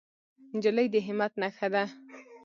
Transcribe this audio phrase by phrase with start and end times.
[0.55, 1.83] نجلۍ د همت نښه ده.